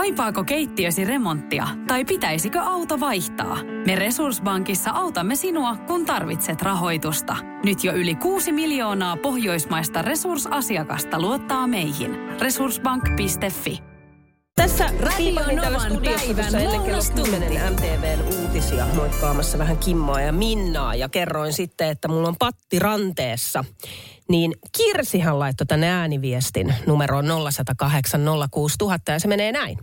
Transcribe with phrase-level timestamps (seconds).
[0.00, 3.58] Kaipaako keittiösi remonttia tai pitäisikö auto vaihtaa?
[3.86, 7.36] Me Resurssbankissa autamme sinua, kun tarvitset rahoitusta.
[7.64, 12.16] Nyt jo yli 6 miljoonaa pohjoismaista resursasiakasta luottaa meihin.
[12.40, 13.78] Resurssbank.fi
[14.56, 15.40] Tässä Radio
[16.04, 22.08] päivän ennen kello 10 MTVn uutisia moikkaamassa vähän Kimmoa ja Minnaa ja kerroin sitten, että
[22.08, 23.64] mulla on patti ranteessa.
[24.28, 28.20] Niin Kirsihan laittoi tänne ääniviestin numeroon 0108
[28.50, 29.78] 06000 ja se menee näin.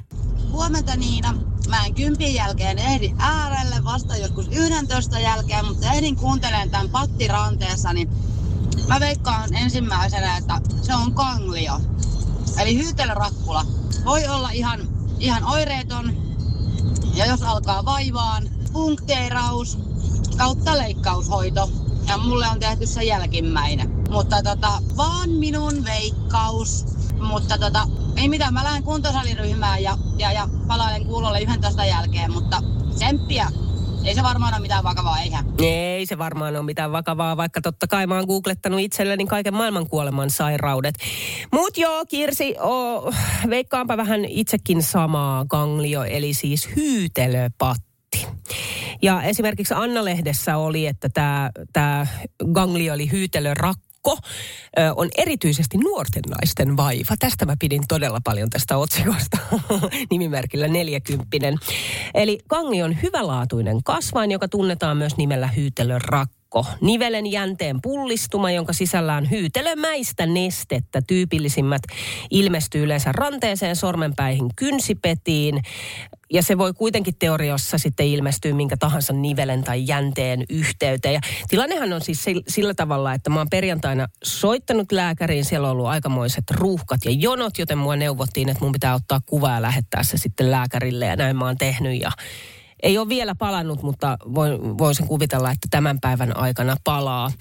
[0.52, 1.34] Huomenta Niina.
[1.70, 7.94] Mä en kympin jälkeen ehdi äärelle vasta joskus 11 jälkeen, mutta ehdin kuuntelemaan tämän pattiranteessa,
[7.94, 8.10] niin
[8.88, 11.82] mä veikkaan ensimmäisenä, että se on kanglio.
[12.62, 13.66] Eli hyytelörakkula.
[14.06, 14.80] Voi olla ihan,
[15.20, 16.28] ihan oireeton,
[17.18, 19.78] ja jos alkaa vaivaan, punkteeraus
[20.38, 21.70] kautta leikkaushoito.
[22.08, 24.04] Ja mulle on tehty se jälkimmäinen.
[24.10, 26.86] Mutta tota, vaan minun veikkaus.
[27.20, 32.62] Mutta tota, ei mitään, mä lähden kuntosaliryhmään ja, ja, ja palailen kuulolle 11 jälkeen, mutta
[32.96, 33.48] tsemppiä.
[34.06, 35.46] Ei se varmaan ole mitään vakavaa, eihän.
[35.60, 39.90] Ei se varmaan ole mitään vakavaa, vaikka totta kai mä oon googlettanut itselleni kaiken maailman
[39.90, 40.96] kuoleman sairaudet.
[41.52, 43.14] Mut joo, Kirsi, oh,
[43.50, 46.70] veikkaanpa vähän itsekin samaa ganglio, eli siis
[48.16, 48.28] hyytelöpatti.
[49.02, 51.10] Ja esimerkiksi Anna-lehdessä oli, että
[51.74, 52.08] tämä
[52.54, 54.18] ganglio oli hyytelörakko
[54.96, 57.16] on erityisesti nuorten naisten vaiva.
[57.20, 59.38] Tästä mä pidin todella paljon tästä otsikosta
[60.12, 61.38] nimimerkillä 40.
[62.14, 65.48] Eli ganglio on hyvälaatuinen kasvain, joka tunnetaan myös nimellä
[66.56, 71.02] hyytelörakko Nivelen jänteen pullistuma, jonka sisällään hyytelömäistä nestettä.
[71.08, 71.82] Tyypillisimmät
[72.32, 75.62] ilmestyy yleensä ranteeseen, sormenpäihin, kynsipetiin.
[76.34, 81.14] Ja se voi kuitenkin teoriassa sitten ilmestyä minkä tahansa nivelen tai jänteen yhteyteen.
[81.14, 85.46] Ja tilannehan on siis sillä tavalla, että mä oon perjantaina soittanut lääkäriin.
[85.46, 89.52] Siellä on ollut aikamoiset ruuhkat ja jonot, joten mua neuvottiin, että mun pitää ottaa kuva
[89.52, 91.06] ja lähettää se sitten lääkärille.
[91.06, 92.12] Ja näin mä oon tehnyt ja
[92.84, 94.18] ei ole vielä palannut, mutta
[94.78, 97.32] voisin kuvitella, että tämän päivän aikana palaa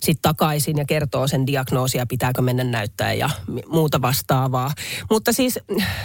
[0.00, 3.30] sitten takaisin ja kertoo sen diagnoosia, pitääkö mennä näyttää ja
[3.68, 4.72] muuta vastaavaa.
[5.10, 5.58] Mutta siis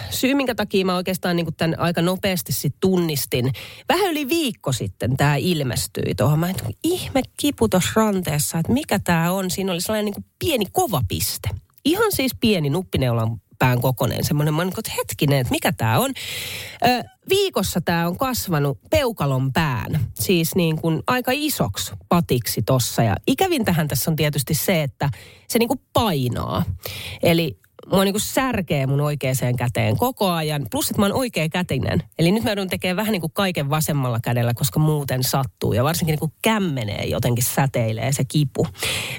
[0.10, 3.52] syy, minkä takia mä oikeastaan niin tämän aika nopeasti sit tunnistin,
[3.90, 6.40] vähän yli viikko sitten tämä ilmestyi tuohon.
[6.40, 9.52] Mä en ihme kipu ranteessa, että mikä tämä on.
[9.52, 11.50] Siinä oli sellainen niin pieni kova piste.
[11.86, 14.24] Ihan siis pieni nuppineulan pään kokoinen.
[14.24, 16.12] Semmoinen, mä että hetkinen, että mikä tämä on.
[16.86, 23.04] Ö, viikossa tämä on kasvanut peukalon pään, siis niin kuin aika isoksi patiksi tossa.
[23.04, 25.10] Ja ikävintähän tässä on tietysti se, että
[25.48, 26.64] se niin kuin painaa.
[27.24, 27.61] Eli
[27.92, 30.68] mua niin kuin särkee mun oikeaan käteen koko ajan.
[30.72, 32.04] Plus, että mä oon oikea kätinen.
[32.20, 35.74] Eli nyt mä joudun tekemään vähän niin kuin kaiken vasemmalla kädellä, koska muuten sattuu.
[35.74, 38.68] Ja varsinkin niin kuin kämmenee jotenkin säteilee se kipu.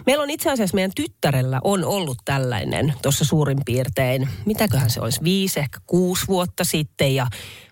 [0.06, 5.20] Meillä on itse asiassa meidän tyttärellä on ollut tällainen tuossa suurin piirtein, mitäköhän se olisi,
[5.24, 7.14] viisi, ehkä kuusi vuotta sitten.
[7.14, 7.26] Ja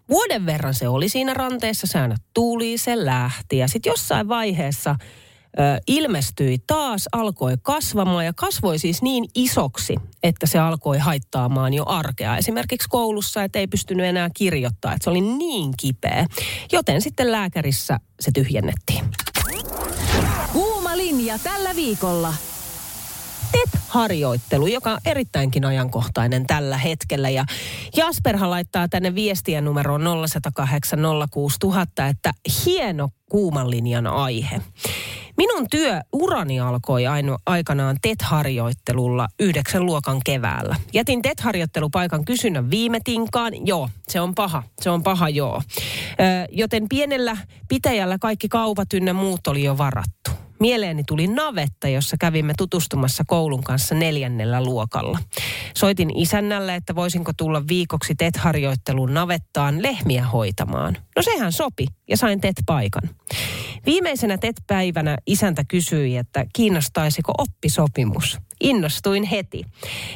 [0.08, 3.58] vuoden verran se oli siinä ranteessa, säännöt tuli, se lähti.
[3.58, 4.96] Ja sitten jossain vaiheessa–
[5.86, 12.36] ilmestyi taas, alkoi kasvamaan ja kasvoi siis niin isoksi, että se alkoi haittaamaan jo arkea.
[12.36, 16.26] Esimerkiksi koulussa, että ei pystynyt enää kirjoittaa, että se oli niin kipeä.
[16.72, 19.04] Joten sitten lääkärissä se tyhjennettiin.
[20.52, 22.34] Kuuma linja tällä viikolla.
[23.52, 27.30] TET-harjoittelu, joka on erittäinkin ajankohtainen tällä hetkellä.
[27.30, 27.44] Ja
[27.96, 30.98] Jasperhan laittaa tänne viestiä numeroon 0108
[31.30, 32.32] 06000, että
[32.64, 34.60] hieno kuuman linjan aihe.
[35.40, 40.76] Minun työurani alkoi aino, aikanaan TET-harjoittelulla yhdeksän luokan keväällä.
[40.92, 43.66] Jätin TET-harjoittelupaikan kysynnän viime tinkaan.
[43.66, 44.62] Joo, se on paha.
[44.80, 45.62] Se on paha, joo.
[46.10, 47.36] Ö, joten pienellä
[47.68, 50.30] pitäjällä kaikki kaupat ynnä muut oli jo varattu.
[50.60, 55.18] Mieleeni tuli navetta, jossa kävimme tutustumassa koulun kanssa neljännellä luokalla.
[55.76, 60.96] Soitin isännälle, että voisinko tulla viikoksi TET-harjoitteluun navettaan lehmiä hoitamaan.
[61.16, 63.10] No sehän sopi ja sain TET-paikan.
[63.86, 68.38] Viimeisenä TET-päivänä isäntä kysyi, että kiinnostaisiko oppisopimus.
[68.60, 69.64] Innostuin heti.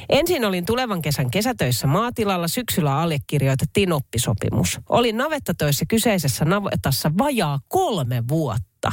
[0.09, 4.81] Ensin olin tulevan kesän kesätöissä maatilalla, syksyllä allekirjoitettiin oppisopimus.
[4.89, 8.93] Olin navettatöissä kyseisessä navetassa vajaa kolme vuotta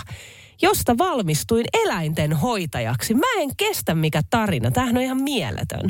[0.62, 3.14] josta valmistuin eläinten hoitajaksi.
[3.14, 4.72] Mä en kestä mikä tarina.
[4.72, 5.90] Tämähän on ihan mieletön.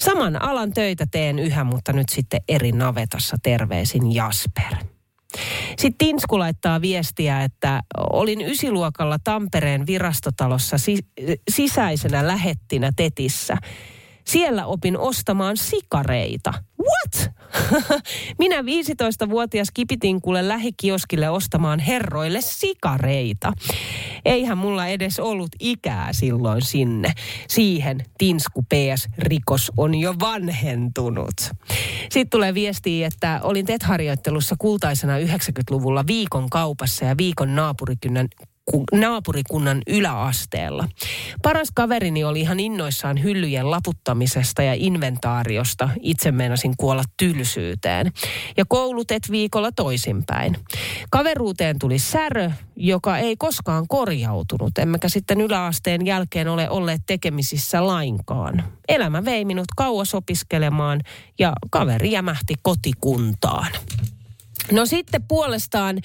[0.00, 4.74] Saman alan töitä teen yhä, mutta nyt sitten eri navetassa terveisin Jasper.
[5.78, 7.80] Sitten Tinsku laittaa viestiä, että
[8.12, 10.76] olin ysiluokalla Tampereen virastotalossa
[11.50, 13.56] sisäisenä lähettinä Tetissä.
[14.26, 16.54] Siellä opin ostamaan sikareita.
[16.78, 17.30] What?
[18.38, 23.52] Minä 15-vuotias kipitin kuule lähikioskille ostamaan herroille sikareita.
[24.24, 27.12] Eihän mulla edes ollut ikää silloin sinne.
[27.48, 31.34] Siihen Tinsku PS-rikos on jo vanhentunut.
[32.02, 38.28] Sitten tulee viestiä, että olin TET-harjoittelussa kultaisena 90-luvulla viikon kaupassa ja viikon naapurikynän
[38.92, 40.88] naapurikunnan yläasteella.
[41.42, 45.88] Paras kaverini oli ihan innoissaan hyllyjen laputtamisesta ja inventaariosta.
[46.00, 48.12] Itse meinasin kuolla tylsyyteen.
[48.56, 50.56] Ja koulutet viikolla toisinpäin.
[51.10, 54.78] Kaveruuteen tuli särö, joka ei koskaan korjautunut.
[54.78, 58.64] Emmekä sitten yläasteen jälkeen ole olleet tekemisissä lainkaan.
[58.88, 61.00] Elämä vei minut kauas opiskelemaan
[61.38, 63.72] ja kaveri jämähti kotikuntaan.
[64.72, 65.96] No sitten puolestaan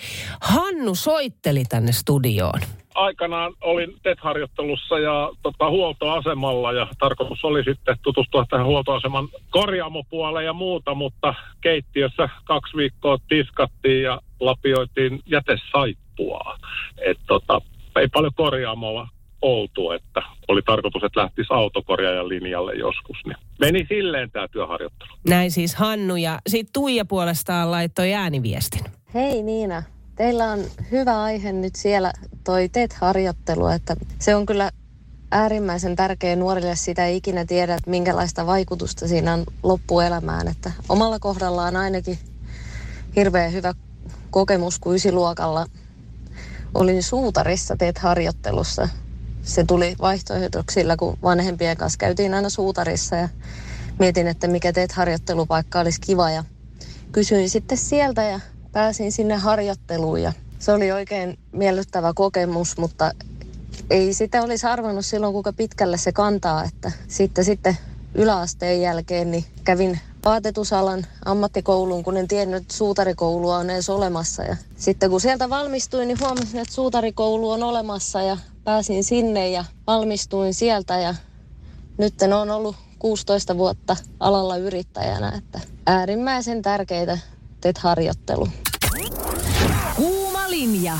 [0.42, 2.60] Hannu soitteli tänne studioon.
[2.96, 10.54] Aikanaan olin TET-harjoittelussa ja tota, huoltoasemalla ja tarkoitus oli sitten tutustua tähän huoltoaseman korjaamopuoleen ja
[10.54, 16.58] muuta, mutta keittiössä kaksi viikkoa tiskattiin ja lapioitiin jätesaippua.
[17.06, 17.62] Et, tota,
[18.00, 19.08] ei paljon korjaamolla
[19.42, 23.18] oltu, että oli tarkoitus, että lähtisi autokorjaajan linjalle joskus.
[23.26, 25.10] Niin meni silleen tämä työharjoittelu.
[25.28, 28.82] Näin siis Hannu ja sitten Tuija puolestaan laittoi ääniviestin.
[29.14, 29.84] Hei Niina,
[30.16, 30.60] teillä on
[30.92, 32.14] hyvä aihe nyt siellä
[32.44, 34.72] toi TET-harjoittelu, että se on kyllä
[35.32, 40.48] äärimmäisen tärkeä nuorille sitä ei ikinä tiedä, että minkälaista vaikutusta siinä on loppuelämään.
[40.48, 42.18] Että omalla kohdallaan ainakin
[43.16, 43.74] hirveän hyvä
[44.30, 45.66] kokemus, kun ysiluokalla
[46.74, 48.90] olin suutarissa teet harjoittelussa
[49.44, 53.30] se tuli vaihtoehdoksilla, kun vanhempien kanssa käytiin aina suutarissa ja
[54.00, 56.44] mietin, että mikä teet harjoittelupaikka olisi kiva ja
[57.12, 58.40] kysyin sitten sieltä ja
[58.72, 63.12] pääsin sinne harjoitteluun ja se oli oikein miellyttävä kokemus, mutta
[63.90, 67.78] ei sitä olisi arvannut silloin, kuinka pitkälle se kantaa, että sitten, sitten
[68.16, 74.44] yläasteen jälkeen niin kävin vaatetusalan ammattikouluun, kun en tiennyt, että suutarikoulua on edes olemassa.
[74.44, 78.38] Ja sitten kun sieltä valmistuin, niin huomasin, että suutarikoulu on olemassa ja
[78.70, 81.14] pääsin sinne ja valmistuin sieltä ja
[81.98, 87.18] nyt on ollut 16 vuotta alalla yrittäjänä, että äärimmäisen tärkeitä
[87.62, 88.48] teet harjoittelu.
[89.96, 90.94] Kuuma linja.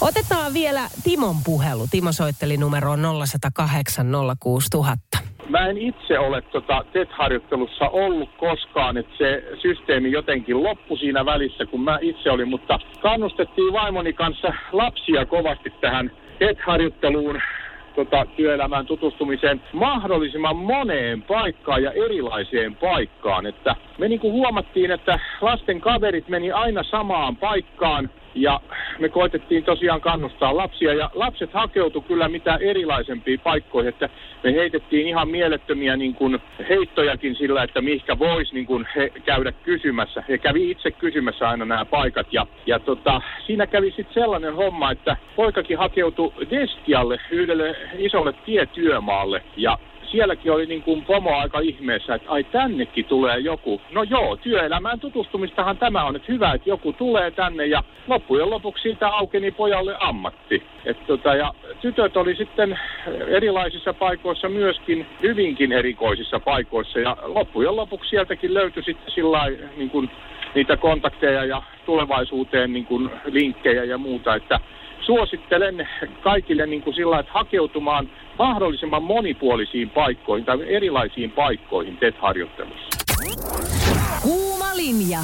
[0.00, 1.86] Otetaan vielä Timon puhelu.
[1.90, 4.06] Timo soitteli numeroon 0108
[4.40, 5.18] 06000
[5.48, 11.66] mä en itse ole tota TET-harjoittelussa ollut koskaan, että se systeemi jotenkin loppui siinä välissä,
[11.66, 17.40] kun mä itse olin, mutta kannustettiin vaimoni kanssa lapsia kovasti tähän TET-harjoitteluun
[17.94, 23.46] tota, työelämään tutustumiseen mahdollisimman moneen paikkaan ja erilaiseen paikkaan.
[23.46, 28.60] Että me niin kuin huomattiin, että lasten kaverit meni aina samaan paikkaan ja
[28.98, 34.08] me koitettiin tosiaan kannustaa lapsia ja lapset hakeutu kyllä mitä erilaisempiin paikkoihin, että
[34.44, 36.38] me heitettiin ihan mielettömiä niin kuin
[36.68, 40.24] heittojakin sillä, että mihinkä voisi niin kuin he käydä kysymässä.
[40.28, 44.90] He kävi itse kysymässä aina nämä paikat ja, ja tota, siinä kävi sitten sellainen homma,
[44.90, 49.78] että poikakin hakeutui Destialle, yhdelle isolle tietyömaalle ja
[50.14, 53.80] sielläkin oli niin kuin pomo aika ihmeessä, että ai tännekin tulee joku.
[53.92, 58.82] No joo, työelämään tutustumistahan tämä on, että hyvä, että joku tulee tänne ja loppujen lopuksi
[58.82, 60.62] siitä aukeni pojalle ammatti.
[60.84, 62.78] Et tota, ja tytöt oli sitten
[63.26, 70.10] erilaisissa paikoissa myöskin hyvinkin erikoisissa paikoissa ja loppujen lopuksi sieltäkin löytyi sitten sillä niin kuin
[70.54, 74.60] niitä kontakteja ja tulevaisuuteen niin kuin linkkejä ja muuta, että
[75.06, 75.88] suosittelen
[76.22, 82.88] kaikille niin kuin sillä että hakeutumaan mahdollisimman monipuolisiin paikkoihin tai erilaisiin paikkoihin TET-harjoittelussa.
[84.22, 85.20] Kuuma linja.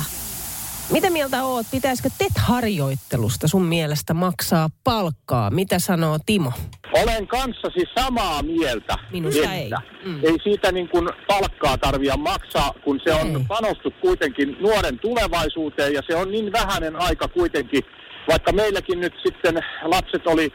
[0.93, 1.67] Mitä mieltä oot?
[1.71, 5.51] Pitäisikö TET-harjoittelusta sun mielestä maksaa palkkaa?
[5.51, 6.53] Mitä sanoo Timo?
[6.93, 8.94] Olen kanssasi samaa mieltä.
[9.13, 9.70] Minusta ei.
[10.05, 10.20] Mm.
[10.22, 13.44] Ei siitä niin kuin palkkaa tarvia maksaa, kun se on ei.
[13.49, 17.82] panostus kuitenkin nuoren tulevaisuuteen ja se on niin vähäinen aika kuitenkin
[18.29, 20.53] vaikka meilläkin nyt sitten lapset oli,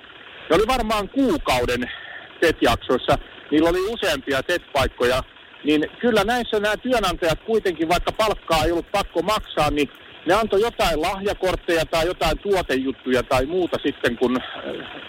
[0.50, 1.91] ne oli varmaan kuukauden
[2.39, 3.17] TET-jaksoissa,
[3.51, 5.22] niillä oli useampia TET-paikkoja,
[5.63, 9.89] niin kyllä näissä nämä työnantajat kuitenkin, vaikka palkkaa ei ollut pakko maksaa, niin
[10.25, 14.63] ne antoi jotain lahjakortteja tai jotain tuotejuttuja tai muuta sitten, kun äh,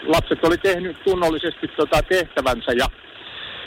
[0.06, 2.72] lapset oli tehnyt tunnollisesti tota tehtävänsä.
[2.72, 2.86] Ja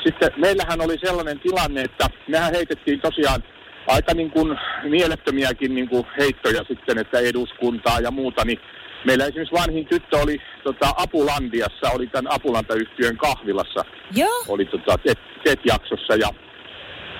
[0.03, 3.43] sitten meillähän oli sellainen tilanne, että mehän heitettiin tosiaan
[3.87, 8.59] aika niin kuin mielettömiäkin niin kuin heittoja sitten, että eduskuntaa ja muuta, niin
[9.05, 13.85] Meillä esimerkiksi vanhin tyttö oli tota, Apulandiassa, oli tämän Apulantayhtiön kahvilassa.
[14.15, 14.43] Joo.
[14.47, 14.95] Oli tota,
[15.43, 16.29] TET-jaksossa ja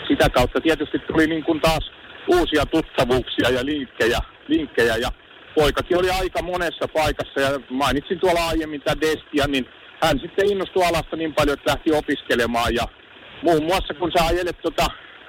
[0.07, 1.91] sitä kautta tietysti tuli niin kuin taas
[2.27, 5.09] uusia tuttavuuksia ja linkkejä, linkkejä ja
[5.55, 9.65] poikakin oli aika monessa paikassa ja mainitsin tuolla aiemmin tämän Destia, niin
[10.03, 12.83] hän sitten innostui alasta niin paljon, että lähti opiskelemaan ja
[13.43, 14.85] muun muassa kun sä ajelet tota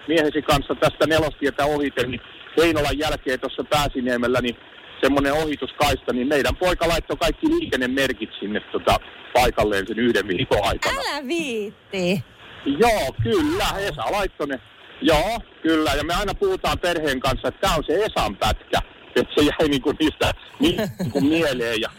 [0.09, 2.21] miehesi kanssa tästä nelostietä ohite, niin
[2.57, 4.57] Heinolan jälkeen tuossa Pääsiniemellä, niin
[5.03, 8.97] semmoinen ohituskaista, niin meidän poika laittoi kaikki liikennemerkit sinne tota,
[9.33, 11.01] paikalleen sen yhden viikon aikana.
[11.01, 12.25] Älä viitti.
[12.65, 14.61] Joo, kyllä, Esa laittoi ne.
[15.03, 18.79] Joo, kyllä, ja me aina puhutaan perheen kanssa, että tämä on se Esan pätkä,
[19.17, 21.81] että se jäi niinku niistä niinku mieleen.
[21.81, 21.91] Ja,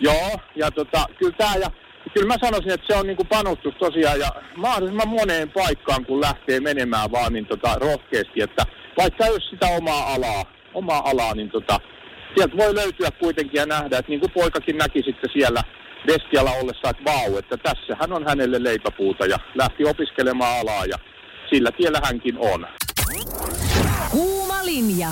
[0.00, 1.70] joo, ja tota, kyllä tämä ja
[2.14, 6.60] kyllä mä sanoisin, että se on niinku panostus tosiaan ja mahdollisimman moneen paikkaan, kun lähtee
[6.60, 8.64] menemään vaan niin tota, rohkeasti, että
[8.96, 11.80] vaikka jos sitä omaa alaa, omaa alaa, niin tota,
[12.38, 15.62] sieltä voi löytyä kuitenkin ja nähdä, että niin kuin poikakin näki sitten siellä
[16.06, 20.96] Destialla ollessa, että vau, että tässähän on hänelle leipäpuuta ja lähti opiskelemaan alaa ja
[21.50, 22.66] sillä tiellä hänkin on.
[24.10, 25.08] Kuuma linja.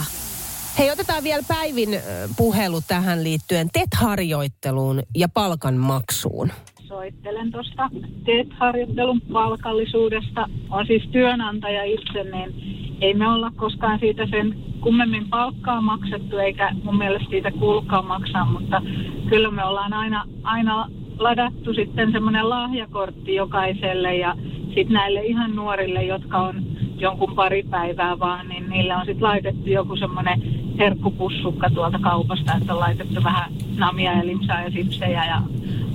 [0.79, 1.89] Hei, otetaan vielä Päivin
[2.37, 6.51] puhelu tähän liittyen TET-harjoitteluun ja palkanmaksuun.
[6.89, 7.91] soittelen tuosta
[8.25, 10.49] TET-harjoittelun palkallisuudesta.
[10.71, 12.55] On siis työnantaja itse, niin
[13.01, 18.45] ei me olla koskaan siitä sen kummemmin palkkaa maksettu, eikä mun mielestä siitä kuulukaan maksaa,
[18.45, 18.83] mutta
[19.29, 20.89] kyllä me ollaan aina, aina
[21.19, 24.35] ladattu sitten semmoinen lahjakortti jokaiselle ja
[24.67, 26.63] sitten näille ihan nuorille, jotka on
[26.99, 30.43] jonkun pari päivää vaan, niin niille on sitten laitettu joku semmoinen
[30.79, 35.43] herkkupussukka tuolta kaupasta, että on laitettu vähän namia ja limsaa ja sipsejä ja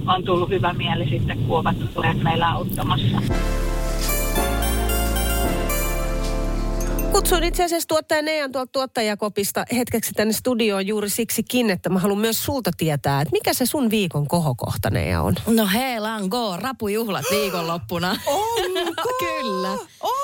[0.08, 1.76] on tullut hyvä mieli sitten, kun ovat
[2.24, 3.18] meillä auttamassa.
[7.12, 12.20] Kutsuin itse asiassa tuottaja Nean tuolta tuottajakopista hetkeksi tänne studioon juuri siksikin, että mä haluan
[12.20, 15.36] myös sulta tietää, että mikä se sun viikon kohokohta Nea on?
[15.48, 18.12] No hei, lango, rapujuhlat viikonloppuna.
[18.26, 19.04] Onko?
[19.26, 19.72] Kyllä.
[20.02, 20.22] Onko?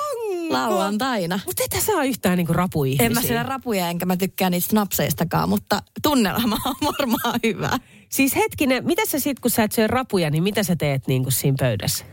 [0.50, 1.40] Lauantaina.
[1.46, 3.06] Mutta et sä saa yhtään niinku rapuihmisiä.
[3.06, 7.80] En mä siellä rapuja enkä mä tykkää niistä snapseistakaan, mutta tunnelma on varmaan hyvä.
[8.10, 11.32] Siis hetkinen, mitä sä sit kun sä et syö rapuja, niin mitä sä teet niinku
[11.32, 12.06] siinä pöydässä?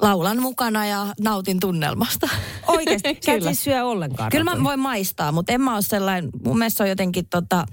[0.00, 2.28] Laulan mukana ja nautin tunnelmasta.
[2.66, 3.50] Oikeasti, sä et Kyllä.
[3.50, 6.82] siis syö ollenkaan Kyllä mä voin maistaa, mutta en mä ole sellainen, mun mielestä se
[6.82, 7.66] on jotenkin tota,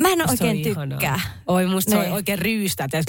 [0.00, 0.98] mä en Se oikein ihanaa.
[0.98, 1.20] tykkää.
[1.46, 2.12] Oi, musta se on Niin.
[2.12, 2.90] oikein ryystät.
[2.92, 3.02] ja-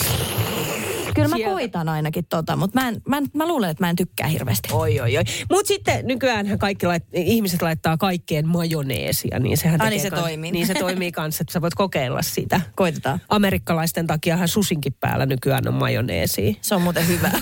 [1.15, 1.53] Kyllä mä Sieltä.
[1.53, 4.69] koitan ainakin tota, mutta mä, en, mä, en, mä luulen, että mä en tykkää hirveästi.
[4.71, 5.23] Oi, oi, oi.
[5.51, 10.09] Mutta sitten nykyään kaikki lait, ihmiset laittaa kaikkeen majoneesia, niin sehän Ai, tekee niin se
[10.09, 10.51] kans- toimii.
[10.51, 12.61] Niin se toimii kanssa, että sä voit kokeilla sitä.
[12.75, 13.21] Koitetaan.
[13.29, 16.53] Amerikkalaisten takiahan susinkin päällä nykyään on majoneesia.
[16.61, 17.31] Se on muuten hyvä.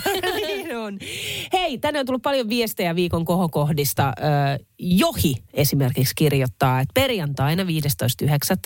[0.89, 0.99] on.
[1.53, 4.13] Hei, tänne on tullut paljon viestejä viikon kohokohdista.
[4.79, 7.69] Johi esimerkiksi kirjoittaa, että perjantaina 15.9.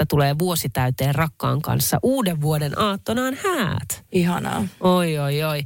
[0.09, 4.02] tulee vuosi täyteen rakkaan kanssa uuden vuoden aattonaan häät.
[4.13, 4.67] Ihanaa.
[4.79, 5.63] Oi, oi, oi.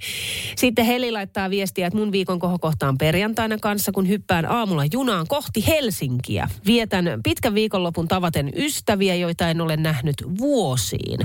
[0.55, 5.27] Sitten Heli laittaa viestiä, että mun viikon kohokohta on perjantaina kanssa, kun hyppään aamulla junaan
[5.27, 6.49] kohti Helsinkiä.
[6.65, 11.19] Vietän pitkän viikonlopun tavaten ystäviä, joita en ole nähnyt vuosiin.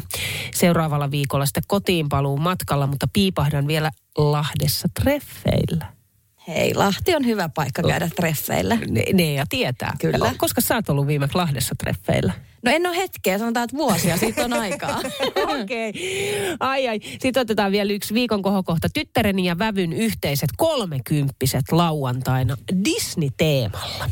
[0.54, 6.01] Seuraavalla viikolla sitten kotiin paluun matkalla, mutta piipahdan vielä Lahdessa treffeillä.
[6.48, 8.78] Hei, Lahti on hyvä paikka käydä treffeillä.
[8.88, 9.96] Ne, ne ja tietää.
[10.00, 10.34] Kyllä.
[10.38, 12.32] Koska sä oot ollut viimeksi Lahdessa treffeillä?
[12.62, 14.98] No en ole hetkeä, sanotaan, että vuosia siitä on aikaa.
[15.62, 15.90] Okei.
[15.90, 16.56] Okay.
[16.60, 17.00] Ai ai.
[17.20, 18.88] Sitten otetaan vielä yksi viikon kohokohta.
[18.94, 24.10] Tyttäreni ja vävyn yhteiset kolmekymppiset lauantaina Disney-teemalla.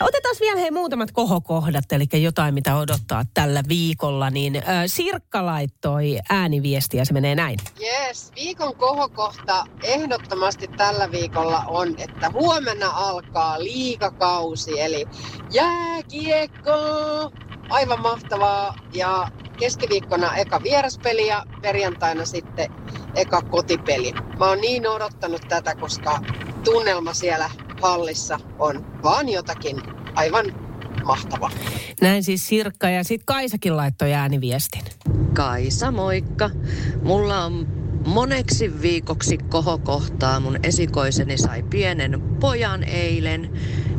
[0.00, 4.30] Otetaan vielä hei muutamat kohokohdat, eli jotain mitä odottaa tällä viikolla.
[4.30, 7.58] Niin äh, Sirkka laittoi ääniviestiä, se menee näin.
[7.80, 15.06] Jees, viikon kohokohta ehdottomasti tällä viikolla on, että huomenna alkaa liigakausi, eli
[15.50, 16.72] jääkiekko.
[17.68, 18.74] Aivan mahtavaa.
[18.94, 19.28] Ja
[19.58, 22.72] keskiviikkona eka vieraspeli ja perjantaina sitten
[23.14, 24.12] eka kotipeli.
[24.38, 26.20] Mä oon niin odottanut tätä, koska
[26.64, 27.50] tunnelma siellä
[27.82, 29.82] hallissa on vaan jotakin
[30.14, 30.44] aivan
[31.04, 31.50] mahtavaa.
[32.00, 34.82] Näin siis Sirkka ja sitten Kaisakin laittoi ääniviestin.
[35.34, 36.50] Kaisa, moikka.
[37.02, 37.68] Mulla on
[38.06, 40.40] moneksi viikoksi kohokohtaa.
[40.40, 43.52] Mun esikoiseni sai pienen pojan eilen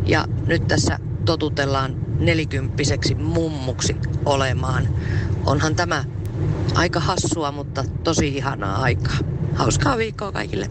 [0.05, 3.95] ja nyt tässä totutellaan nelikymppiseksi mummuksi
[4.25, 4.87] olemaan.
[5.45, 6.03] Onhan tämä
[6.75, 9.17] aika hassua, mutta tosi ihanaa aikaa.
[9.55, 10.67] Hauskaa viikkoa kaikille.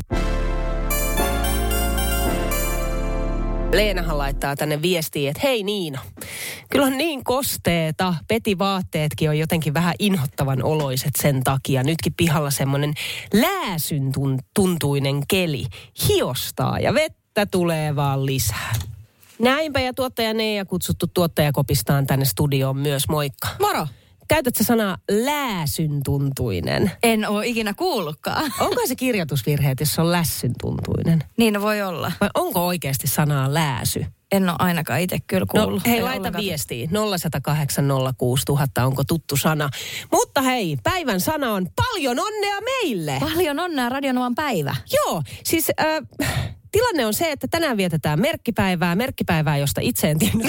[3.73, 6.01] Leenahan laittaa tänne viestiä, että hei Niina,
[6.71, 8.15] kyllä on niin kosteeta.
[8.29, 11.83] Peti vaatteetkin on jotenkin vähän inhottavan oloiset sen takia.
[11.83, 12.95] Nytkin pihalla semmoinen
[13.33, 15.65] lääsyn tun- tuntuinen keli.
[16.09, 18.73] Hiostaa ja vettä tulee vaan lisää.
[19.39, 23.09] Näinpä ja tuottaja Neija kutsuttu tuottajakopistaan tänne studioon myös.
[23.09, 23.49] Moikka.
[23.61, 23.87] Moro.
[24.29, 26.91] Käytätkö sanaa lääsyn tuntuinen?
[27.03, 28.53] En ole ikinä kuullutkaan.
[28.61, 31.25] Onko se kirjoitusvirhe, jos se on lässyn tuntuinen?
[31.37, 32.13] Niin no voi olla.
[32.21, 34.07] Vai onko oikeasti sanaa lääsy?
[34.33, 35.87] En ole ainakaan itse kyllä No, kuullut.
[35.87, 36.45] hei, En laita ollenkaan.
[36.45, 36.87] viestiä.
[36.87, 39.69] 0108 06000, onko tuttu sana.
[40.13, 43.17] Mutta hei, päivän sana on paljon onnea meille.
[43.21, 44.77] Paljon onnea Radionovan päivä.
[44.93, 45.87] Joo, siis äh,
[46.73, 50.35] tilanne on se, että tänään vietetään merkkipäivää, merkkipäivää, josta itse en tiedä.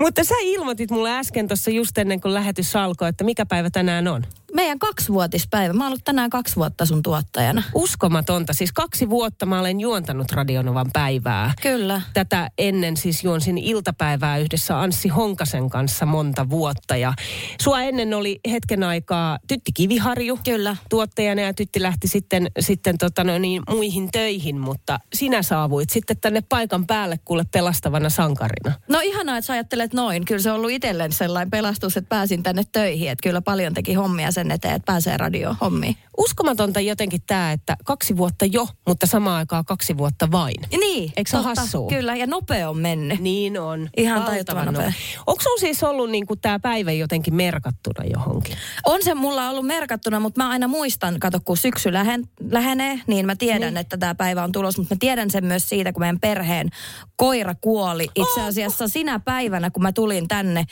[0.00, 4.08] Mutta sä ilmoitit mulle äsken tuossa just ennen kuin lähetys alkoi, että mikä päivä tänään
[4.08, 4.24] on.
[4.54, 5.72] Meidän kaksivuotispäivä.
[5.72, 7.62] Mä oon ollut tänään kaksi vuotta sun tuottajana.
[7.74, 8.52] Uskomatonta.
[8.52, 11.52] Siis kaksi vuotta mä olen juontanut Radionovan päivää.
[11.62, 12.00] Kyllä.
[12.14, 16.96] Tätä ennen siis juonsin iltapäivää yhdessä Anssi Honkasen kanssa monta vuotta.
[16.96, 17.14] Ja
[17.62, 20.38] sua ennen oli hetken aikaa Tytti Kiviharju.
[20.44, 20.76] Kyllä.
[20.90, 26.16] Tuottajana ja Tytti lähti sitten, sitten tota no niin, muihin töihin, mutta sinä saavuit sitten
[26.20, 28.72] tänne paikan päälle kuule pelastavana sankarina.
[28.88, 30.24] No ihanaa, että sä ajattelet noin.
[30.24, 33.10] Kyllä se on ollut itselleen sellainen pelastus, että pääsin tänne töihin.
[33.10, 35.96] Että kyllä paljon teki hommia sen eteen, että pääsee radio hommiin.
[36.18, 40.54] Uskomatonta jotenkin tämä, että kaksi vuotta jo, mutta samaan aikaan kaksi vuotta vain.
[40.70, 41.12] Niin.
[41.16, 41.88] Eikö se hassua?
[41.88, 43.20] Kyllä, ja nopea on mennyt.
[43.20, 43.88] Niin on.
[43.96, 44.92] Ihan tajuttoman nopea.
[45.26, 48.56] Onko sun siis ollut niinku tämä päivä jotenkin merkattuna johonkin?
[48.86, 53.26] On se mulla ollut merkattuna, mutta mä aina muistan, kato kun syksy lähen, lähenee, niin
[53.26, 53.76] mä tiedän, niin.
[53.76, 56.68] että tämä päivä on tulos, mutta mä tiedän sen myös siitä, kun meidän perheen
[57.16, 60.64] koira kuoli itse asiassa sinä päivänä, kun mä tulin tänne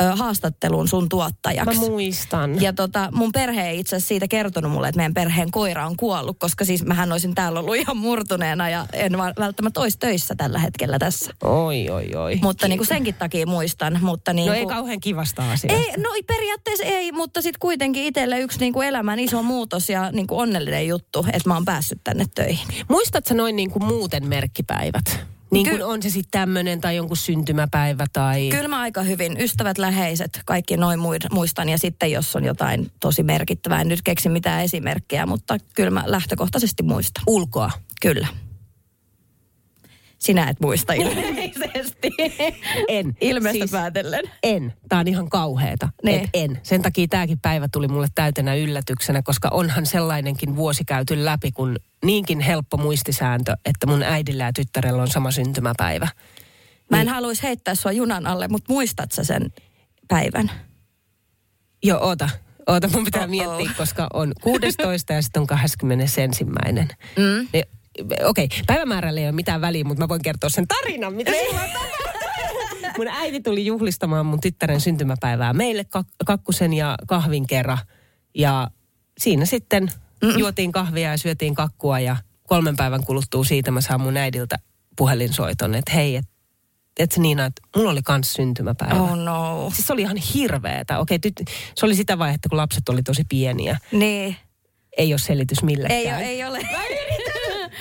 [0.00, 1.80] ö, haastatteluun sun tuottajaksi.
[1.80, 2.62] Mä muistan.
[2.62, 5.96] Ja tota, mun perhe ei itse asiassa siitä kertonut mulle, että meidän perheen koira on
[5.96, 10.58] kuollut, koska siis mähän olisin täällä ollut ihan murtuneena ja en välttämättä olisi töissä tällä
[10.58, 11.32] hetkellä tässä.
[11.44, 12.38] Oi, oi, oi.
[12.42, 13.98] Mutta niin kuin senkin takia muistan.
[14.02, 15.78] Mutta niin No kuin, ei kauhean kivasta asiasta.
[15.82, 20.10] ei, no periaatteessa ei, mutta sitten kuitenkin itselle yksi niin kuin elämän iso muutos ja
[20.10, 22.66] niin kuin onnellinen juttu, että mä oon päässyt tänne töihin.
[22.88, 25.26] Muistatko noin niin kuin muuten merkkipäivät?
[25.52, 28.48] Niin kuin Ky- on se sitten tämmöinen tai jonkun syntymäpäivä tai...
[28.48, 31.00] Kyllä mä aika hyvin, ystävät, läheiset, kaikki noin
[31.32, 31.68] muistan.
[31.68, 36.04] Ja sitten jos on jotain tosi merkittävää, en nyt keksi mitään esimerkkejä, mutta kyllä mä
[36.06, 37.24] lähtökohtaisesti muistan.
[37.26, 37.70] Ulkoa.
[38.02, 38.26] Kyllä.
[40.22, 42.10] Sinä et muista ilmeisesti.
[42.88, 43.16] En.
[43.20, 44.22] Ilmeistä Siis- päätellen.
[44.42, 44.74] En.
[44.88, 45.88] Tämä on ihan kauheeta.
[46.04, 46.20] Niin.
[46.24, 46.60] Et en.
[46.62, 51.76] Sen takia tämäkin päivä tuli mulle täytenä yllätyksenä, koska onhan sellainenkin vuosi käyty läpi, kun
[52.04, 56.08] niinkin helppo muistisääntö, että mun äidillä ja tyttärellä on sama syntymäpäivä.
[56.90, 57.14] Mä en Niin.
[57.14, 59.52] haluaisi heittää sua junan alle, mutta muistat sä sen
[60.08, 60.50] päivän?
[61.82, 62.28] Joo, oota.
[62.66, 63.30] Oota, mun pitää Oh-oh.
[63.56, 66.20] miettiä, koska on 16 ja sitten on 21.
[66.44, 67.48] Mm.
[67.52, 67.64] Niin,
[68.00, 71.70] Okei, okay, päivämäärällä ei ole mitään väliä, mutta mä voin kertoa sen tarinan, mitä silloin.
[72.98, 77.78] Mun äiti tuli juhlistamaan mun tyttären syntymäpäivää meille kak- kakkusen ja kahvin kerran.
[78.34, 78.70] Ja
[79.18, 79.90] siinä sitten
[80.22, 80.38] Mm-mm.
[80.38, 84.58] juotiin kahvia ja syötiin kakkua ja kolmen päivän kuluttua siitä mä saan mun äidiltä
[84.96, 86.24] puhelinsoiton, että hei, et,
[86.98, 88.94] et Niina, että mulla oli kans syntymäpäivä.
[88.94, 89.70] Oh no.
[89.74, 90.98] Siis se oli ihan hirveetä.
[90.98, 91.34] Okei, tyt,
[91.74, 93.78] se oli sitä vaihetta, kun lapset oli tosi pieniä.
[93.92, 94.36] Niin.
[94.98, 96.00] Ei ole selitys millekään.
[96.00, 96.58] Ei, ole- ei ole.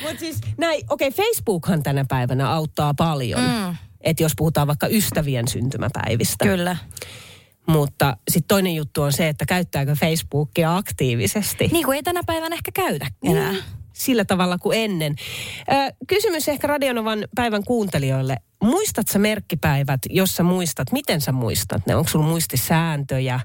[0.02, 3.42] Mutta siis näin, okei, okay, Facebookhan tänä päivänä auttaa paljon.
[3.42, 3.76] Mm.
[4.02, 6.46] Että jos puhutaan vaikka ystävien syntymäpäivistä.
[6.46, 6.78] Kyllä.
[7.68, 11.68] Mutta sitten toinen juttu on se, että käyttääkö Facebookia aktiivisesti.
[11.68, 13.52] Niin kuin ei tänä päivänä ehkä käydä enää.
[13.52, 15.16] Niin, Sillä tavalla kuin ennen.
[15.72, 18.38] Ö, kysymys ehkä Radionovan päivän kuuntelijoille.
[18.64, 20.92] Muistat sä merkkipäivät, jos sä muistat?
[20.92, 21.96] Miten sä muistat ne?
[21.96, 23.40] Onko sulla muistisääntöjä?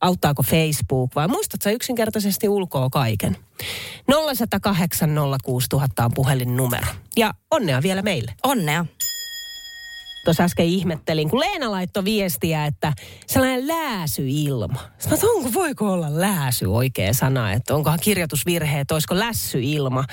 [0.00, 3.36] Auttaako Facebook vai muistat sä yksinkertaisesti ulkoa kaiken?
[4.06, 5.10] 0108
[5.44, 6.86] 06000 on puhelinnumero.
[7.16, 8.34] Ja onnea vielä meille.
[8.42, 8.86] Onnea.
[10.24, 12.92] Tuossa äsken ihmettelin, kun Leena laittoi viestiä, että
[13.26, 14.80] sellainen lääsyilma.
[14.98, 20.04] Sanoin, että onko, voiko olla lääsy oikea sana, että onkohan kirjoitusvirhe, että olisiko lässyilma.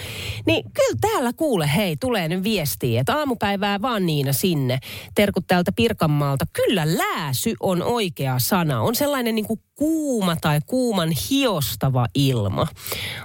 [0.46, 4.80] Niin kyllä täällä kuule, hei, tulee nyt viestiä, että aamupäivää vaan Niina sinne.
[5.16, 6.46] Terkut täältä Pirkanmaalta.
[6.54, 8.82] Kyllä lääsy on oikea sana.
[8.82, 12.68] On sellainen niin kuin kuuma tai kuuman hiostava ilma.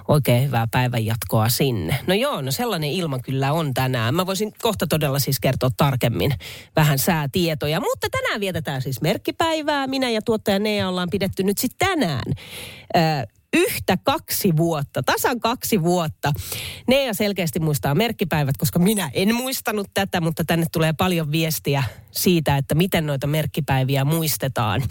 [0.09, 1.99] Oikein hyvää päivän jatkoa sinne.
[2.07, 4.15] No joo, no sellainen ilma kyllä on tänään.
[4.15, 6.35] Mä voisin kohta todella siis kertoa tarkemmin
[6.77, 7.81] vähän säätietoja.
[7.81, 9.87] Mutta tänään vietetään siis merkkipäivää.
[9.87, 12.33] Minä ja tuottaja Nea ollaan pidetty nyt sitten tänään.
[13.53, 16.33] Yhtä kaksi vuotta, tasan kaksi vuotta.
[16.89, 22.57] Nea selkeästi muistaa merkkipäivät, koska minä en muistanut tätä, mutta tänne tulee paljon viestiä siitä,
[22.57, 24.83] että miten noita merkkipäiviä muistetaan.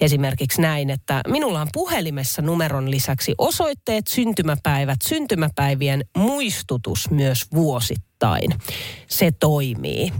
[0.00, 8.50] Esimerkiksi näin, että minulla on puhelimessa numeron lisäksi osoitteet, syntymäpäivät, syntymäpäivien muistutus myös vuosittain.
[9.06, 10.12] Se toimii.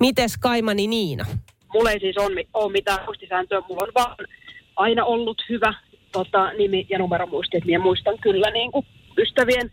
[0.00, 1.26] Mites Kaimani Niina?
[1.72, 2.16] Mulla ei siis
[2.54, 4.16] ole mitään muistisääntöä, mulla on vaan
[4.76, 5.74] aina ollut hyvä
[6.12, 8.86] tota, nimi- ja numeromuisti, että minä muistan kyllä niin kuin
[9.18, 9.70] ystävien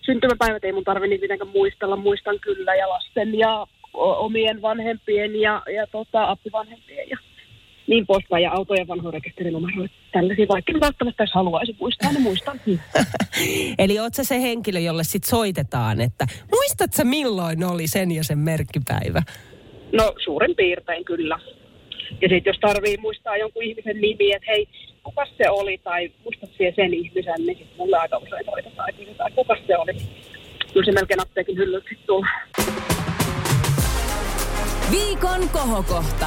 [0.00, 5.62] syntymäpäivät, ei mun tarvitse niitä mitenkään muistella, muistan kyllä ja lasten ja omien vanhempien ja,
[5.74, 7.18] ja tota, appivanhempien ja
[7.86, 9.94] niin poispäin ja autojen vanhojen rekisterinumeroita.
[10.12, 12.60] Tällaisia, vaikka en välttämättä edes haluaisi muistaa, ne muistan.
[12.66, 12.80] Niin.
[13.78, 18.24] Eli oot sä se henkilö, jolle sit soitetaan, että muistat sä milloin oli sen ja
[18.24, 19.22] sen merkkipäivä?
[19.92, 21.38] No suurin piirtein kyllä.
[22.20, 24.68] Ja sitten jos tarvii muistaa jonkun ihmisen nimi, että hei,
[25.06, 29.02] kuka se oli, tai muistat siellä sen ihmisen, niin sitten mulle aika usein soitetaan, että
[29.02, 29.92] kysytään, kuka se oli.
[30.72, 32.30] kyllä se melkein apteekin hyllyltä sitten tulee.
[34.90, 36.26] Viikon kohokohta.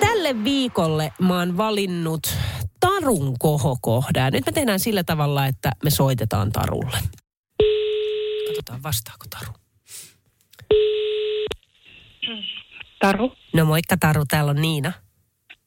[0.00, 2.36] Tälle viikolle mä oon valinnut
[2.80, 4.32] Tarun kohokohdan.
[4.32, 6.98] Nyt me tehdään sillä tavalla, että me soitetaan Tarulle.
[8.46, 9.52] Katsotaan, vastaako Taru.
[13.00, 13.32] Taru.
[13.54, 15.07] No moikka Taru, täällä on Niina.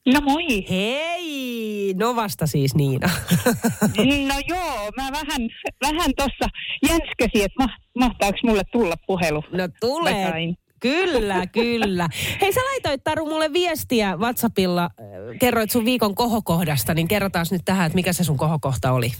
[0.05, 0.65] No moi.
[0.69, 1.93] Hei!
[1.97, 3.09] No vasta siis Niina.
[4.27, 5.49] No joo, mä vähän,
[5.81, 6.47] vähän tuossa
[6.89, 7.67] jänskäsin, että ma,
[7.99, 9.43] mahtaako mulle tulla puhelu.
[9.51, 10.33] No tulee.
[10.79, 12.07] Kyllä, kyllä.
[12.41, 14.89] Hei, sä laitoit Taru mulle viestiä WhatsAppilla,
[15.39, 19.11] kerroit sun viikon kohokohdasta, niin kerrotaan nyt tähän, että mikä se sun kohokohta oli.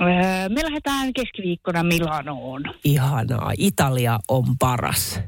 [0.00, 0.06] Öö,
[0.48, 2.62] me lähdetään keskiviikkona Milanoon.
[2.84, 5.20] Ihanaa, Italia on paras.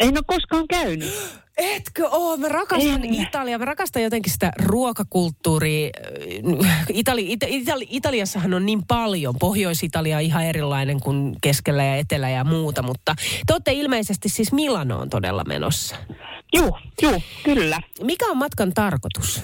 [0.00, 1.14] En ole koskaan käynyt.
[1.56, 2.36] Etkö oo?
[2.36, 3.14] Mä rakastan En.
[3.14, 3.58] Italiaa.
[3.58, 5.90] Mä rakastan jotenkin sitä ruokakulttuuria.
[6.92, 9.34] Itali, Ita, Itali, Italiassahan on niin paljon.
[9.38, 13.14] Pohjois-Italia on ihan erilainen kuin keskellä ja etelä ja muuta, mutta
[13.46, 15.96] te olette ilmeisesti siis Milanoon todella menossa.
[16.56, 17.80] Juu, juu, kyllä.
[18.02, 19.42] Mikä on matkan tarkoitus?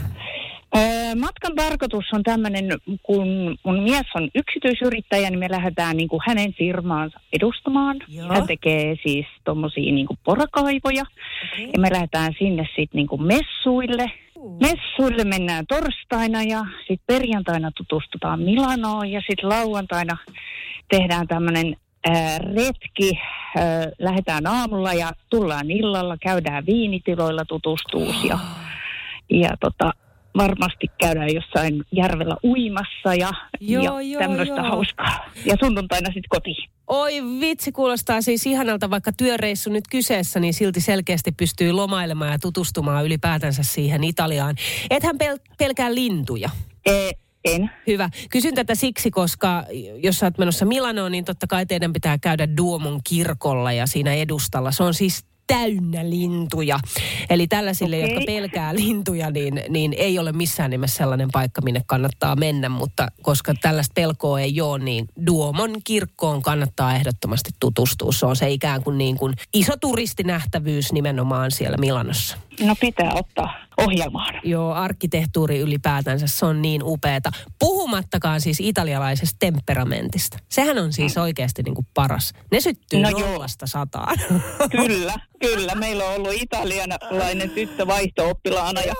[1.21, 2.69] Matkan tarkoitus on tämmöinen,
[3.03, 7.97] kun mun mies on yksityisyrittäjä, niin me lähdetään niin kuin hänen firmaansa edustamaan.
[8.09, 8.29] Joo.
[8.29, 11.03] Hän tekee siis tommosia niin kuin porakaivoja.
[11.03, 11.71] Okay.
[11.73, 14.13] Ja me lähdetään sinne sitten niin kuin messuille.
[14.61, 20.17] Messuille mennään torstaina ja sitten perjantaina tutustutaan Milanoon ja sitten lauantaina
[20.89, 21.77] tehdään tämmöinen
[22.55, 23.19] retki.
[23.57, 28.39] Ää, lähdetään aamulla ja tullaan illalla, käydään viinitiloilla tutustuus ja,
[29.31, 29.93] ja tota,
[30.37, 34.69] varmasti käydään jossain järvellä uimassa ja, Joo, ja joo, tämmöistä joo.
[34.69, 35.31] hauskaa.
[35.45, 36.71] Ja sunnuntaina sitten kotiin.
[36.87, 42.39] Oi vitsi, kuulostaa siis ihanalta, vaikka työreissu nyt kyseessä, niin silti selkeästi pystyy lomailemaan ja
[42.39, 44.57] tutustumaan ylipäätänsä siihen Italiaan.
[44.91, 46.51] Ethän pel- pelkää lintuja.
[46.87, 47.11] E,
[47.45, 47.71] en.
[47.87, 48.11] Hyvä.
[48.31, 49.65] Kysyn tätä siksi, koska
[50.03, 54.15] jos sä oot menossa Milanoon, niin totta kai teidän pitää käydä Duomon kirkolla ja siinä
[54.15, 54.73] edustalla.
[54.73, 56.81] Se on siis täynnä lintuja.
[57.31, 58.09] Eli tällaisille, Okei.
[58.09, 62.69] jotka pelkää lintuja, niin, niin ei ole missään nimessä sellainen paikka, minne kannattaa mennä.
[62.69, 68.13] Mutta koska tällaista pelkoa ei ole, niin Duomon kirkkoon kannattaa ehdottomasti tutustua.
[68.13, 72.37] Se on se ikään kuin, niin kuin iso turistinähtävyys nimenomaan siellä Milanossa.
[72.61, 73.55] No pitää ottaa
[73.87, 74.41] ohjelmaan.
[74.45, 77.31] Joo, arkkitehtuuri ylipäätänsä, se on niin upeeta.
[77.59, 80.39] Puhumattakaan siis italialaisesta temperamentista.
[80.49, 82.33] Sehän on siis oikeasti niin kuin paras.
[82.53, 83.31] Ne syttyy No no joo.
[83.31, 84.17] nollasta sataan.
[84.71, 85.75] Kyllä, kyllä.
[85.75, 88.95] Meillä on ollut italialainen tyttö vaihto-oppilaana ja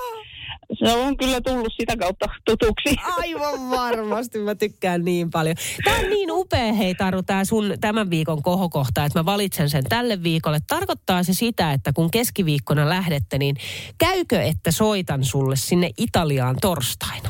[0.73, 2.95] se on kyllä tullut sitä kautta tutuksi.
[3.17, 5.55] Aivan varmasti, mä tykkään niin paljon.
[5.83, 9.83] Tämä on niin upea, hei Taru, tämä sun tämän viikon kohokohta, että mä valitsen sen
[9.89, 10.57] tälle viikolle.
[10.67, 13.55] Tarkoittaa se sitä, että kun keskiviikkona lähdette, niin
[13.97, 17.29] käykö, että soitan sulle sinne Italiaan torstaina?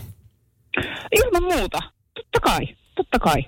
[1.16, 1.80] Ilman muuta.
[2.14, 3.44] Totta kai, totta kai.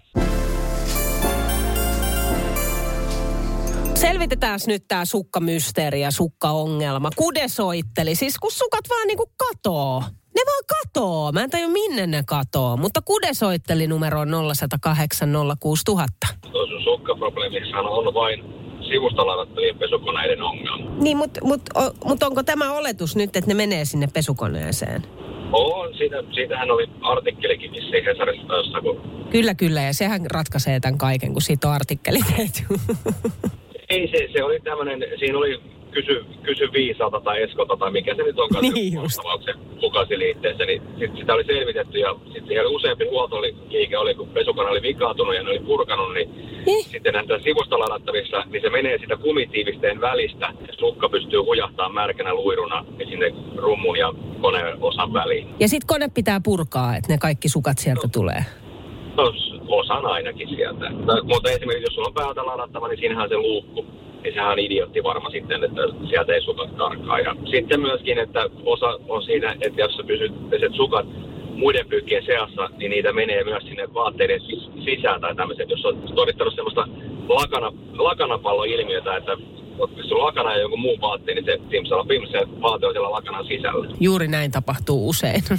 [4.04, 7.10] Selvitetään nyt tämä sukkamysteeri ja sukkaongelma.
[7.16, 10.04] Kude soitteli, siis kun sukat vaan niinku katoo.
[10.36, 11.32] Ne vaan katoo.
[11.32, 16.28] Mä en tajua minne ne katoo, mutta Kude soitteli numeroon 0108 06000.
[16.52, 18.44] Tuo sun sukkaprobleemissahan on vain
[18.88, 20.90] sivusta ladattavien pesukoneiden ongelma.
[21.04, 21.62] Niin, mutta mut,
[22.06, 25.04] mut onko tämä oletus nyt, että ne menee sinne pesukoneeseen?
[25.52, 31.34] On, siitä, siitähän oli artikkelikin vissiin Hesarissa kun Kyllä, kyllä, ja sehän ratkaisee tämän kaiken,
[31.34, 32.64] kun siitä on artikkeli tehty.
[33.94, 35.60] Ei se, se oli tämmöinen, siinä oli
[35.92, 41.12] kysy, kysy viisalta tai eskota tai mikä se nyt onkaan Niin vastauksen mukasiliitteessä, niin sit
[41.18, 45.44] sitä oli selvitetty ja sitten siellä oli useampi huoltoliike oli, kun pesukone oli vikaantunut ja
[45.44, 46.30] ne oli purkanut, niin
[46.92, 52.34] sitten näissä sivusta ladattavissa, niin se menee sitä kumitiivisteen välistä ja sukka pystyy hujahtaa märkänä
[52.34, 55.48] luiruna niin sinne rummun ja koneen osan väliin.
[55.60, 58.46] ja sitten kone pitää purkaa, että ne kaikki sukat sieltä tulee.
[59.18, 59.34] No,
[59.80, 60.90] osan ainakin sieltä.
[60.90, 63.86] No, mutta esimerkiksi jos sulla on päältä ladattava, niin siinähän se luukku.
[64.24, 67.20] Niin sehän on idiotti varma sitten, että sieltä ei sukat karkaa.
[67.20, 71.06] Ja sitten myöskin, että osa on siinä, että jos sä pysyt peset sukat
[71.56, 75.70] muiden pyykkien seassa, niin niitä menee myös sinne vaatteiden sis- sisään tai tämmöiset.
[75.70, 76.88] Jos on todittanut semmoista
[77.30, 79.38] lakana, lakanapalloilmiötä, että
[79.80, 83.12] oot pystynyt lakana ja jonkun muun vaatteen, niin se timsalla pims se vaate on siellä
[83.12, 83.96] lakanan sisällä.
[84.00, 85.44] Juuri näin tapahtuu usein.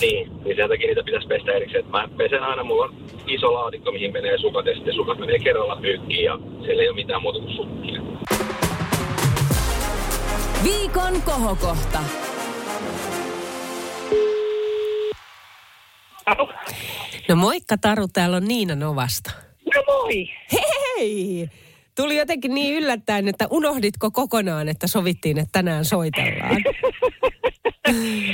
[0.00, 1.86] Niin, niin sen takia niitä pitäisi pestä erikseen.
[1.86, 2.94] Mä pesen aina, mulla on
[3.26, 6.94] iso laatikko, mihin menee sukat, ja sitten sukat menee kerralla pyykkiin, ja siellä ei ole
[6.94, 8.02] mitään muuta kuin sukkia.
[10.64, 11.98] Viikon kohokohta.
[17.28, 19.30] No moikka Taru, täällä on Niina Novasta.
[19.74, 20.30] No moi!
[20.52, 21.48] Hei!
[21.96, 26.62] Tuli jotenkin niin yllättäen, että unohditko kokonaan, että sovittiin, että tänään soitellaan.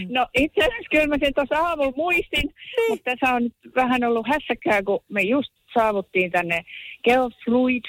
[0.09, 2.55] No itse asiassa kyllä mä sen tuossa aamulla muistin,
[2.88, 6.64] mutta tässä on vähän ollut hässäkkää, kun me just saavuttiin tänne
[7.05, 7.85] Geofluid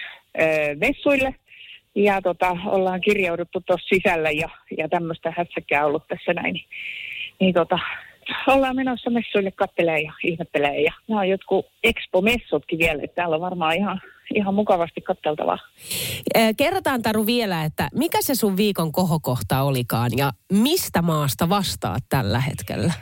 [0.76, 1.36] messuille
[1.96, 6.54] ja tota, ollaan kirjauduttu tuossa sisällä ja, ja tämmöistä hässäkkää ollut tässä näin.
[6.54, 6.66] Niin,
[7.40, 7.80] niin tota,
[8.48, 13.42] ollaan menossa messuille kattelee ja ihmettelee ja nämä on jotkut expo-messutkin vielä, että täällä on
[13.42, 14.02] varmaan ihan,
[14.36, 15.58] ihan mukavasti katteltavaa.
[16.58, 22.40] Kerrotaan Taru vielä, että mikä se sun viikon kohokohta olikaan ja mistä maasta vastaat tällä
[22.40, 22.94] hetkellä?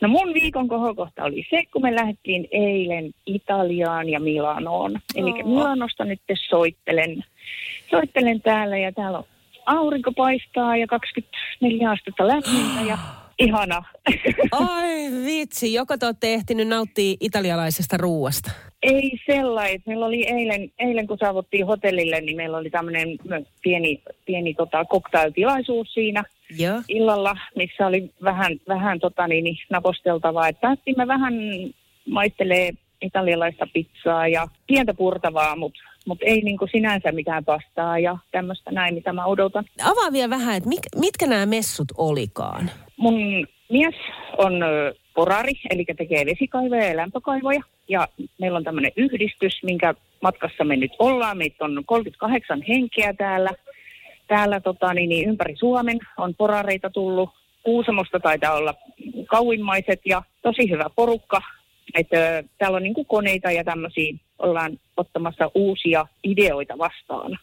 [0.00, 5.00] No mun viikon kohokohta oli se, kun me lähdettiin eilen Italiaan ja Milanoon.
[5.14, 7.24] Eli Milanosta nyt soittelen,
[7.90, 9.24] soittelen täällä ja täällä on
[9.66, 12.98] aurinko paistaa ja 24 astetta lämmintä ja
[13.38, 13.82] ihana.
[14.52, 18.50] Ai vitsi, joko te olette ehtinyt nauttia italialaisesta ruuasta?
[18.82, 19.82] Ei sellainen.
[19.86, 23.18] Meillä oli eilen, eilen kun saavuttiin hotellille, niin meillä oli tämmöinen
[23.62, 26.24] pieni, pieni tota, cocktailtilaisuus siinä
[26.58, 26.82] Joo.
[26.88, 30.48] illalla, missä oli vähän, vähän tota, niin, niin, naposteltavaa.
[30.48, 31.34] Et päästimme vähän
[32.08, 32.70] maistelee
[33.02, 38.94] italialaista pizzaa ja pientä purtavaa, mutta mut ei niinku sinänsä mitään pastaa ja tämmöistä näin,
[38.94, 39.64] mitä mä odotan.
[39.84, 42.70] Avaa vielä vähän, että mik- mitkä nämä messut olikaan?
[42.96, 43.94] Mun mies
[44.38, 44.52] on
[45.14, 47.60] porari, eli tekee vesikaivoja ja lämpökaivoja.
[47.88, 51.38] Ja meillä on tämmöinen yhdistys, minkä matkassa me nyt ollaan.
[51.38, 53.50] Meitä on 38 henkeä täällä.
[54.28, 57.30] Täällä tota, niin, niin, ympäri Suomen on porareita tullut.
[57.62, 58.74] Kuusamosta taitaa olla
[59.26, 61.40] kauimmaiset ja tosi hyvä porukka.
[61.94, 67.38] Että, ö, täällä on niin kuin koneita ja tämmöisiä ollaan ottamassa uusia ideoita vastaan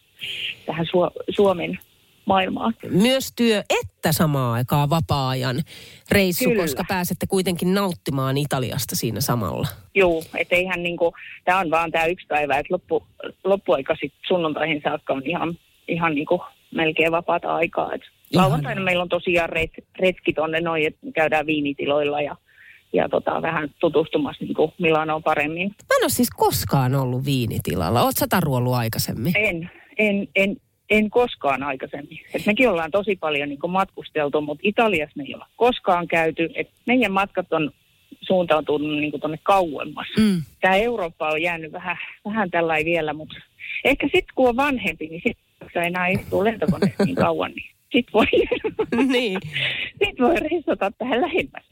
[0.66, 1.78] tähän Su- Suomen
[2.26, 2.74] maailmaan.
[2.90, 5.62] Myös työ että samaan aikaan vapaa-ajan
[6.10, 6.62] reissu, Kyllä.
[6.62, 9.68] koska pääsette kuitenkin nauttimaan Italiasta siinä samalla.
[9.94, 13.06] Joo, että eihän niinku, tämä on vaan tämä yksi päivä, että loppu,
[13.44, 15.58] loppuaika sitten sunnuntaihin saakka on ihan,
[15.88, 16.42] ihan niinku
[16.74, 17.92] melkein vapaata aikaa.
[17.94, 18.02] Et
[18.34, 22.36] lauantaina meillä on tosiaan ret, retki tonne noin, että käydään viinitiloilla ja,
[22.92, 25.68] ja tota, vähän tutustumassa niinku Milanoon paremmin.
[25.68, 28.02] Mä en ole siis koskaan ollut viinitilalla.
[28.02, 29.32] Oot sä Taru ollut aikaisemmin?
[29.36, 30.56] En, en, en,
[30.98, 32.20] en koskaan aikaisemmin.
[32.34, 36.50] Et mekin ollaan tosi paljon niin matkusteltu, mutta Italiassa me ei olla koskaan käyty.
[36.54, 37.70] Et meidän matkat on
[38.20, 40.06] suuntautunut niin tuonne kauemmas.
[40.18, 40.42] Mm.
[40.60, 43.36] Tämä Eurooppa on jäänyt vähän, vähän tällä vielä, mutta
[43.84, 48.26] ehkä sitten kun on vanhempi, niin sitten enää istuu lentokoneessa niin kauan, niin sitten voi,
[49.06, 49.38] niin.
[50.04, 51.64] sit voi reissata tähän lähemmäs.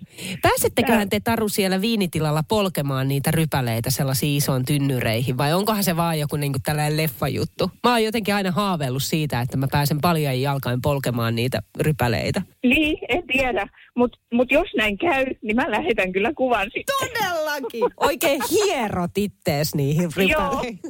[0.43, 6.19] Pääsetteköhän te Taru siellä viinitilalla polkemaan niitä rypäleitä sellaisiin isoon tynnyreihin vai onkohan se vaan
[6.21, 7.71] joku niin kuin tällainen leffajuttu?
[7.85, 12.43] Mä oon jotenkin aina haaveillut siitä, että mä pääsen paljon jalkain polkemaan niitä rypäleitä.
[12.63, 16.95] Niin, en tiedä, mutta mut jos näin käy, niin mä lähetän kyllä kuvan sitten.
[17.01, 17.83] Todellakin!
[17.97, 20.81] Oikein hierot ittees niihin rypäleihin.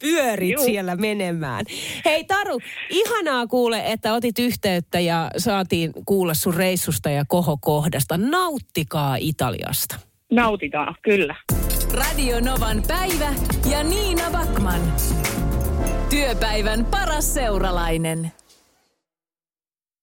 [0.00, 0.64] Pyörit Juu.
[0.64, 1.64] siellä menemään.
[2.04, 8.18] Hei Taru, ihanaa kuule, että otit yhteyttä ja saatiin kuulla sun reissusta ja kohokohdasta.
[8.18, 9.96] Nauttikaa Italiasta.
[10.32, 11.34] Nautitaan, kyllä.
[11.92, 13.34] Radio Novan päivä
[13.70, 14.80] ja Niina Backman.
[16.10, 18.32] Työpäivän paras seuralainen.